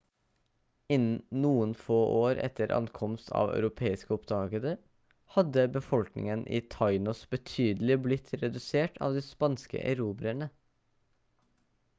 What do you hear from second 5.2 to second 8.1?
hadde befolkningen i tainos betydelig